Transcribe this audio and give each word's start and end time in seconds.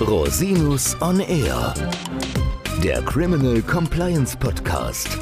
Rosinus 0.00 0.96
on 1.00 1.20
Air, 1.20 1.74
der 2.82 3.02
Criminal 3.02 3.62
Compliance 3.62 4.36
Podcast. 4.36 5.18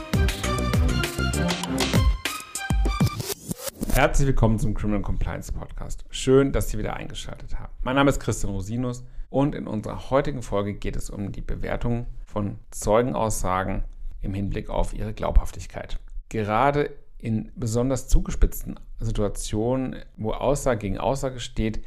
Herzlich 3.92 4.28
willkommen 4.28 4.58
zum 4.58 4.74
Criminal 4.74 5.02
Compliance 5.02 5.52
Podcast. 5.52 6.04
Schön, 6.10 6.52
dass 6.52 6.70
Sie 6.70 6.78
wieder 6.78 6.94
eingeschaltet 6.94 7.58
haben. 7.58 7.72
Mein 7.82 7.96
Name 7.96 8.10
ist 8.10 8.20
Christian 8.20 8.52
Rosinus 8.52 9.04
und 9.30 9.54
in 9.54 9.66
unserer 9.66 10.10
heutigen 10.10 10.42
Folge 10.42 10.74
geht 10.74 10.96
es 10.96 11.10
um 11.10 11.32
die 11.32 11.40
Bewertung 11.40 12.06
von 12.24 12.58
Zeugenaussagen 12.70 13.84
im 14.22 14.34
Hinblick 14.34 14.70
auf 14.70 14.94
ihre 14.94 15.12
Glaubhaftigkeit. 15.12 15.98
Gerade 16.28 16.90
in 17.18 17.50
besonders 17.56 18.08
zugespitzten 18.08 18.78
Situationen, 19.00 19.96
wo 20.16 20.32
Aussage 20.32 20.78
gegen 20.78 20.98
Aussage 20.98 21.40
steht, 21.40 21.82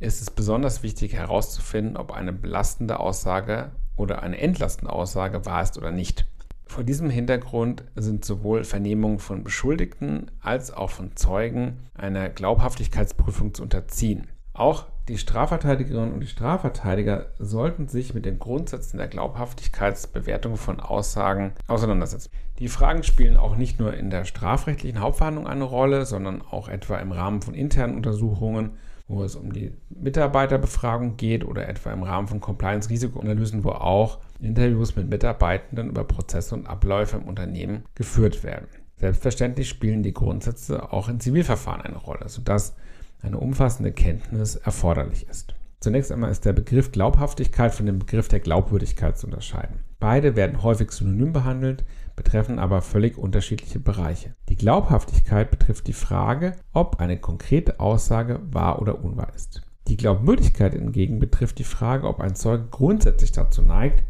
ist 0.00 0.22
es 0.22 0.30
besonders 0.30 0.82
wichtig 0.82 1.12
herauszufinden, 1.12 1.96
ob 1.96 2.12
eine 2.12 2.32
belastende 2.32 2.98
Aussage 2.98 3.70
oder 3.96 4.22
eine 4.22 4.40
entlastende 4.40 4.92
Aussage 4.92 5.44
wahr 5.44 5.62
ist 5.62 5.76
oder 5.76 5.90
nicht. 5.90 6.26
Vor 6.66 6.84
diesem 6.84 7.10
Hintergrund 7.10 7.84
sind 7.96 8.24
sowohl 8.24 8.64
Vernehmungen 8.64 9.18
von 9.18 9.44
Beschuldigten 9.44 10.30
als 10.40 10.72
auch 10.72 10.90
von 10.90 11.16
Zeugen 11.16 11.78
einer 11.94 12.28
Glaubhaftigkeitsprüfung 12.28 13.54
zu 13.54 13.62
unterziehen. 13.62 14.28
Auch 14.54 14.86
die 15.08 15.18
Strafverteidigerinnen 15.18 16.12
und 16.12 16.20
die 16.20 16.28
Strafverteidiger 16.28 17.32
sollten 17.38 17.88
sich 17.88 18.14
mit 18.14 18.24
den 18.24 18.38
Grundsätzen 18.38 18.98
der 18.98 19.08
Glaubhaftigkeitsbewertung 19.08 20.56
von 20.56 20.80
Aussagen 20.80 21.52
auseinandersetzen. 21.66 22.30
Die 22.58 22.68
Fragen 22.68 23.02
spielen 23.02 23.36
auch 23.36 23.56
nicht 23.56 23.80
nur 23.80 23.94
in 23.94 24.10
der 24.10 24.24
strafrechtlichen 24.24 25.00
Hauptverhandlung 25.00 25.46
eine 25.46 25.64
Rolle, 25.64 26.06
sondern 26.06 26.42
auch 26.42 26.68
etwa 26.68 26.98
im 26.98 27.10
Rahmen 27.10 27.42
von 27.42 27.54
internen 27.54 27.96
Untersuchungen, 27.96 28.76
wo 29.10 29.24
es 29.24 29.34
um 29.34 29.52
die 29.52 29.72
Mitarbeiterbefragung 29.90 31.16
geht 31.16 31.44
oder 31.44 31.68
etwa 31.68 31.92
im 31.92 32.04
Rahmen 32.04 32.28
von 32.28 32.40
Compliance-Risikoanalysen, 32.40 33.64
wo 33.64 33.70
auch 33.70 34.20
Interviews 34.40 34.94
mit 34.94 35.10
Mitarbeitenden 35.10 35.88
über 35.88 36.04
Prozesse 36.04 36.54
und 36.54 36.66
Abläufe 36.66 37.16
im 37.16 37.24
Unternehmen 37.24 37.84
geführt 37.96 38.44
werden. 38.44 38.68
Selbstverständlich 38.96 39.68
spielen 39.68 40.02
die 40.02 40.14
Grundsätze 40.14 40.92
auch 40.92 41.08
in 41.08 41.18
Zivilverfahren 41.18 41.80
eine 41.80 41.96
Rolle, 41.96 42.28
sodass 42.28 42.76
eine 43.20 43.38
umfassende 43.38 43.92
Kenntnis 43.92 44.54
erforderlich 44.56 45.28
ist. 45.28 45.54
Zunächst 45.80 46.12
einmal 46.12 46.30
ist 46.30 46.44
der 46.44 46.52
Begriff 46.52 46.92
Glaubhaftigkeit 46.92 47.74
von 47.74 47.86
dem 47.86 47.98
Begriff 47.98 48.28
der 48.28 48.40
Glaubwürdigkeit 48.40 49.18
zu 49.18 49.26
unterscheiden. 49.26 49.80
Beide 50.00 50.34
werden 50.34 50.62
häufig 50.62 50.90
synonym 50.92 51.32
behandelt, 51.32 51.84
betreffen 52.16 52.58
aber 52.58 52.80
völlig 52.80 53.18
unterschiedliche 53.18 53.78
Bereiche. 53.78 54.34
Die 54.48 54.56
Glaubhaftigkeit 54.56 55.50
betrifft 55.50 55.86
die 55.86 55.92
Frage, 55.92 56.56
ob 56.72 57.00
eine 57.00 57.18
konkrete 57.18 57.80
Aussage 57.80 58.40
wahr 58.50 58.80
oder 58.80 59.04
unwahr 59.04 59.32
ist. 59.34 59.62
Die 59.88 59.96
Glaubwürdigkeit 59.96 60.72
hingegen 60.72 61.18
betrifft 61.18 61.58
die 61.58 61.64
Frage, 61.64 62.06
ob 62.06 62.20
ein 62.20 62.34
Zeuge 62.34 62.66
grundsätzlich 62.70 63.32
dazu 63.32 63.62
neigt, 63.62 64.02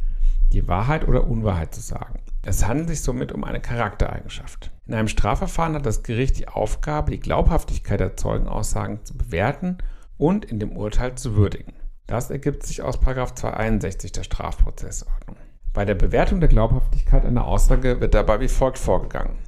die 0.53 0.69
Wahrheit 0.69 1.07
oder 1.07 1.27
Unwahrheit 1.27 1.75
zu 1.75 1.81
sagen. 1.81 2.21
Es 2.43 2.67
handelt 2.67 2.89
sich 2.89 3.03
somit 3.03 3.33
um 3.33 3.45
eine 3.45 3.61
Charaktereigenschaft. 3.61 4.71
In 4.87 4.95
einem 4.95 5.09
Strafverfahren 5.09 5.75
hat 5.75 5.87
das 5.87 6.03
Gericht 6.03 6.39
die 6.39 6.49
Aufgabe, 6.49 7.11
die 7.11 7.21
Glaubhaftigkeit 7.21 8.01
der 8.01 8.17
Zeugenaussagen 8.17 9.05
zu 9.05 9.17
bewerten 9.17 9.79
und 10.19 10.45
in 10.45 10.59
dem 10.59 10.77
Urteil 10.77 11.15
zu 11.17 11.35
würdigen. 11.37 11.75
Das 12.07 12.31
ergibt 12.31 12.65
sich 12.65 12.83
aus 12.83 13.01
261 13.01 14.13
der 14.13 14.25
Strafprozessordnung. 14.25 15.37
Bei 15.73 15.85
der 15.85 15.95
Bewertung 15.95 16.41
der 16.41 16.49
Glaubhaftigkeit 16.49 17.25
einer 17.25 17.45
Aussage 17.45 18.01
wird 18.01 18.15
dabei 18.15 18.41
wie 18.41 18.49
folgt 18.49 18.77
vorgegangen. 18.77 19.39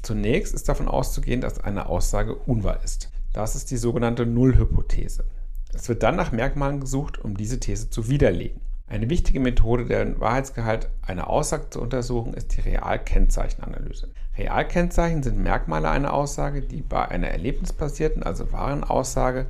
Zunächst 0.00 0.54
ist 0.54 0.66
davon 0.66 0.88
auszugehen, 0.88 1.42
dass 1.42 1.62
eine 1.62 1.90
Aussage 1.90 2.34
unwahr 2.34 2.82
ist. 2.82 3.10
Das 3.34 3.54
ist 3.54 3.70
die 3.70 3.76
sogenannte 3.76 4.24
Nullhypothese. 4.24 5.26
Es 5.74 5.90
wird 5.90 6.02
dann 6.02 6.16
nach 6.16 6.32
Merkmalen 6.32 6.80
gesucht, 6.80 7.18
um 7.18 7.36
diese 7.36 7.60
These 7.60 7.90
zu 7.90 8.08
widerlegen. 8.08 8.62
Eine 8.86 9.10
wichtige 9.10 9.40
Methode, 9.40 9.84
den 9.84 10.18
Wahrheitsgehalt 10.18 10.88
einer 11.02 11.28
Aussage 11.28 11.68
zu 11.68 11.82
untersuchen, 11.82 12.32
ist 12.32 12.56
die 12.56 12.62
Realkennzeichenanalyse. 12.62 14.08
Realkennzeichen 14.38 15.22
sind 15.22 15.38
Merkmale 15.38 15.90
einer 15.90 16.14
Aussage, 16.14 16.62
die 16.62 16.80
bei 16.80 17.06
einer 17.06 17.28
erlebnisbasierten, 17.28 18.22
also 18.22 18.50
wahren 18.52 18.84
Aussage 18.84 19.44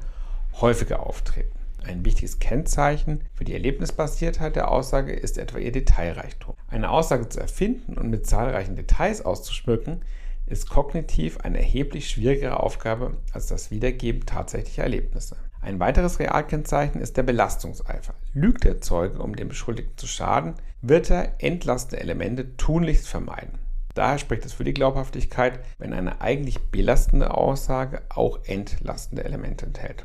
häufiger 0.60 1.06
auftreten. 1.06 1.57
Ein 1.88 2.04
wichtiges 2.04 2.38
Kennzeichen 2.38 3.24
für 3.32 3.44
die 3.44 3.54
Erlebnisbasiertheit 3.54 4.56
der 4.56 4.70
Aussage 4.70 5.14
ist 5.14 5.38
etwa 5.38 5.56
ihr 5.56 5.72
Detailreichtum. 5.72 6.54
Eine 6.68 6.90
Aussage 6.90 7.30
zu 7.30 7.40
erfinden 7.40 7.96
und 7.96 8.10
mit 8.10 8.26
zahlreichen 8.26 8.76
Details 8.76 9.24
auszuschmücken, 9.24 10.02
ist 10.44 10.68
kognitiv 10.68 11.38
eine 11.38 11.58
erheblich 11.58 12.10
schwierigere 12.10 12.60
Aufgabe 12.60 13.16
als 13.32 13.46
das 13.46 13.70
Wiedergeben 13.70 14.26
tatsächlicher 14.26 14.82
Erlebnisse. 14.82 15.36
Ein 15.62 15.80
weiteres 15.80 16.18
Realkennzeichen 16.18 17.00
ist 17.00 17.16
der 17.16 17.22
Belastungseifer. 17.22 18.14
Lügt 18.34 18.64
der 18.64 18.82
Zeuge, 18.82 19.20
um 19.20 19.34
dem 19.34 19.48
Beschuldigten 19.48 19.96
zu 19.96 20.06
schaden, 20.06 20.54
wird 20.82 21.08
er 21.10 21.42
entlastende 21.42 22.02
Elemente 22.02 22.54
tunlichst 22.58 23.08
vermeiden. 23.08 23.58
Daher 23.94 24.18
spricht 24.18 24.44
es 24.44 24.52
für 24.52 24.64
die 24.64 24.74
Glaubhaftigkeit, 24.74 25.60
wenn 25.78 25.94
eine 25.94 26.20
eigentlich 26.20 26.60
belastende 26.70 27.32
Aussage 27.32 28.02
auch 28.10 28.40
entlastende 28.44 29.24
Elemente 29.24 29.64
enthält. 29.64 30.04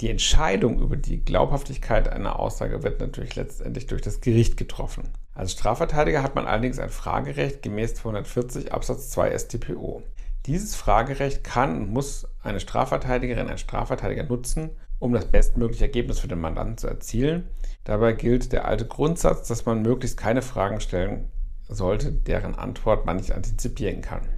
Die 0.00 0.10
Entscheidung 0.10 0.80
über 0.80 0.96
die 0.96 1.24
Glaubhaftigkeit 1.24 2.08
einer 2.08 2.40
Aussage 2.40 2.82
wird 2.82 2.98
natürlich 3.00 3.36
letztendlich 3.36 3.86
durch 3.86 4.02
das 4.02 4.20
Gericht 4.20 4.56
getroffen. 4.56 5.10
Als 5.34 5.52
Strafverteidiger 5.52 6.22
hat 6.22 6.34
man 6.34 6.46
allerdings 6.46 6.80
ein 6.80 6.90
Fragerecht 6.90 7.62
gemäß 7.62 7.94
240 7.94 8.72
Absatz 8.72 9.10
2 9.10 9.38
StPO. 9.38 10.02
Dieses 10.46 10.74
Fragerecht 10.74 11.44
kann 11.44 11.76
und 11.76 11.92
muss 11.92 12.26
eine 12.42 12.60
Strafverteidigerin, 12.60 13.48
ein 13.48 13.58
Strafverteidiger 13.58 14.24
nutzen, 14.24 14.70
um 14.98 15.12
das 15.12 15.26
bestmögliche 15.26 15.84
Ergebnis 15.84 16.18
für 16.18 16.28
den 16.28 16.40
Mandanten 16.40 16.76
zu 16.76 16.88
erzielen. 16.88 17.48
Dabei 17.84 18.14
gilt 18.14 18.52
der 18.52 18.66
alte 18.66 18.86
Grundsatz, 18.86 19.46
dass 19.48 19.64
man 19.64 19.82
möglichst 19.82 20.16
keine 20.16 20.42
Fragen 20.42 20.80
stellen 20.80 21.30
sollte, 21.68 22.12
deren 22.12 22.56
Antwort 22.56 23.06
man 23.06 23.16
nicht 23.16 23.32
antizipieren 23.32 24.02
kann. 24.02 24.28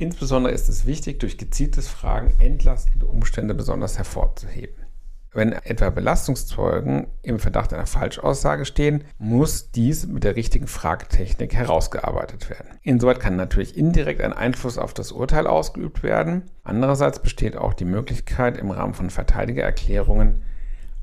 Insbesondere 0.00 0.54
ist 0.54 0.70
es 0.70 0.86
wichtig, 0.86 1.18
durch 1.18 1.36
gezieltes 1.36 1.86
Fragen 1.86 2.32
entlastende 2.38 3.04
Umstände 3.04 3.52
besonders 3.52 3.98
hervorzuheben. 3.98 4.86
Wenn 5.34 5.52
etwa 5.52 5.90
Belastungszeugen 5.90 7.08
im 7.20 7.38
Verdacht 7.38 7.74
einer 7.74 7.84
Falschaussage 7.84 8.64
stehen, 8.64 9.04
muss 9.18 9.72
dies 9.72 10.06
mit 10.06 10.24
der 10.24 10.36
richtigen 10.36 10.68
Fragetechnik 10.68 11.52
herausgearbeitet 11.52 12.48
werden. 12.48 12.78
Insoweit 12.80 13.20
kann 13.20 13.36
natürlich 13.36 13.76
indirekt 13.76 14.22
ein 14.22 14.32
Einfluss 14.32 14.78
auf 14.78 14.94
das 14.94 15.12
Urteil 15.12 15.46
ausgeübt 15.46 16.02
werden. 16.02 16.44
Andererseits 16.64 17.20
besteht 17.20 17.58
auch 17.58 17.74
die 17.74 17.84
Möglichkeit, 17.84 18.56
im 18.56 18.70
Rahmen 18.70 18.94
von 18.94 19.10
Verteidigererklärungen 19.10 20.42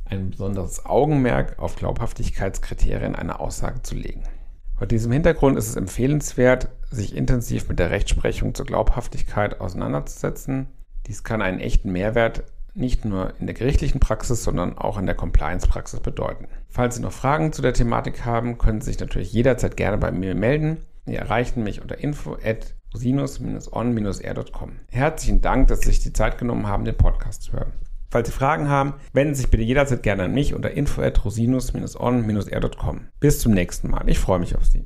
ein 0.05 0.31
besonderes 0.31 0.87
Augenmerk 0.87 1.59
auf 1.59 1.75
Glaubhaftigkeitskriterien 1.75 3.15
einer 3.15 3.39
Aussage 3.39 3.83
zu 3.83 3.93
legen. 3.93 4.23
Vor 4.77 4.85
diesem 4.85 5.11
Hintergrund 5.11 5.57
ist 5.57 5.69
es 5.69 5.75
empfehlenswert, 5.75 6.69
sich 6.91 7.15
intensiv 7.15 7.67
mit 7.67 7.79
der 7.79 7.89
Rechtsprechung 7.89 8.53
zur 8.53 8.67
Glaubhaftigkeit 8.67 9.59
auseinanderzusetzen. 9.59 10.67
Dies 11.07 11.23
kann 11.23 11.41
einen 11.41 11.59
echten 11.59 11.91
Mehrwert 11.91 12.43
nicht 12.75 13.03
nur 13.03 13.33
in 13.39 13.47
der 13.47 13.55
gerichtlichen 13.55 13.99
Praxis, 13.99 14.43
sondern 14.43 14.77
auch 14.77 14.99
in 14.99 15.07
der 15.07 15.15
Compliance-Praxis 15.15 16.01
bedeuten. 16.01 16.47
Falls 16.69 16.95
Sie 16.95 17.01
noch 17.01 17.11
Fragen 17.11 17.51
zu 17.53 17.63
der 17.63 17.73
Thematik 17.73 18.23
haben, 18.23 18.59
können 18.59 18.81
Sie 18.81 18.91
sich 18.91 18.99
natürlich 18.99 19.33
jederzeit 19.33 19.77
gerne 19.77 19.97
bei 19.97 20.11
mir 20.11 20.35
melden. 20.35 20.77
Sie 21.07 21.15
erreichen 21.15 21.63
mich 21.63 21.81
unter 21.81 21.97
info 21.97 22.37
at 22.43 22.75
rosinus-on-r.com. 22.93 24.71
Herzlichen 24.91 25.41
Dank, 25.41 25.69
dass 25.69 25.79
Sie 25.79 25.87
sich 25.87 26.03
die 26.03 26.13
Zeit 26.13 26.37
genommen 26.37 26.67
haben, 26.67 26.85
den 26.85 26.95
Podcast 26.95 27.41
zu 27.41 27.53
hören. 27.53 27.73
Falls 28.09 28.29
Sie 28.29 28.33
Fragen 28.33 28.69
haben, 28.69 28.93
wenden 29.13 29.35
Sie 29.35 29.41
sich 29.41 29.51
bitte 29.51 29.63
jederzeit 29.63 30.01
gerne 30.01 30.23
an 30.23 30.33
mich 30.33 30.53
unter 30.53 30.71
info 30.71 31.01
at 31.01 31.23
rosinus-on-r.com. 31.25 33.07
Bis 33.19 33.39
zum 33.39 33.53
nächsten 33.53 33.89
Mal. 33.89 34.07
Ich 34.07 34.19
freue 34.19 34.39
mich 34.39 34.55
auf 34.55 34.65
Sie. 34.65 34.85